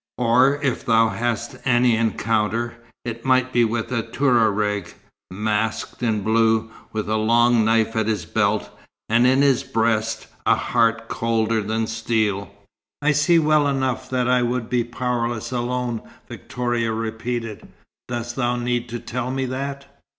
Or 0.17 0.59
if 0.63 0.83
thou 0.83 1.09
hadst 1.09 1.57
any 1.63 1.95
encounter, 1.95 2.73
it 3.05 3.23
might 3.23 3.53
be 3.53 3.63
with 3.63 3.91
a 3.91 4.01
Touareg, 4.01 4.95
masked 5.29 6.01
in 6.01 6.21
blue, 6.23 6.71
with 6.91 7.07
a 7.07 7.17
long 7.17 7.63
knife 7.63 7.95
at 7.95 8.07
his 8.07 8.25
belt, 8.25 8.71
and 9.09 9.27
in 9.27 9.43
his 9.43 9.61
breast 9.61 10.25
a 10.47 10.55
heart 10.55 11.07
colder 11.07 11.61
than 11.61 11.85
steel." 11.85 12.49
"I 13.03 13.11
see 13.11 13.37
well 13.37 13.67
enough 13.67 14.09
that 14.09 14.27
I 14.27 14.41
would 14.41 14.71
be 14.71 14.83
powerless 14.83 15.51
alone," 15.51 16.01
Victoria 16.27 16.91
repeated. 16.91 17.67
"Dost 18.07 18.35
thou 18.35 18.55
need 18.55 18.89
to 18.89 18.99
tell 18.99 19.29
me 19.29 19.45
that?" 19.45 19.85